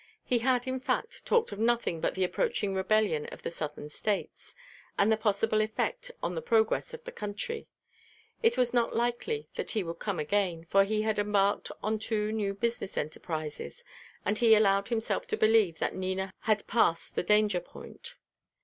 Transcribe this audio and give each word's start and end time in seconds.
He 0.23 0.39
had, 0.39 0.65
in 0.65 0.79
fact, 0.79 1.27
talked 1.27 1.51
of 1.51 1.59
nothing 1.59 2.01
but 2.01 2.15
the 2.15 2.23
approaching 2.23 2.73
rebellion 2.73 3.27
of 3.27 3.43
the 3.43 3.51
Southern 3.51 3.87
States, 3.87 4.55
and 4.97 5.11
the 5.11 5.15
possible 5.15 5.61
effect 5.61 6.09
on 6.23 6.33
the 6.33 6.41
progress 6.41 6.91
of 6.95 7.03
the 7.03 7.11
country. 7.11 7.67
It 8.41 8.57
was 8.57 8.73
not 8.73 8.95
likely 8.95 9.47
that 9.53 9.69
he 9.69 9.83
would 9.83 9.99
come 9.99 10.17
again, 10.17 10.65
for 10.65 10.85
he 10.85 11.03
had 11.03 11.19
embarked 11.19 11.69
on 11.83 11.99
two 11.99 12.31
new 12.31 12.55
business 12.55 12.97
enterprises, 12.97 13.83
and 14.25 14.39
he 14.39 14.55
allowed 14.55 14.87
himself 14.87 15.27
to 15.27 15.37
believe 15.37 15.77
that 15.77 15.93
Nina 15.95 16.33
had 16.39 16.65
passed 16.65 17.13
the 17.13 17.21
danger 17.21 17.59
point. 17.59 18.15